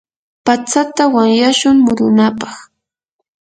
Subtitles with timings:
[0.45, 2.55] patsata wanyashun murunapaq.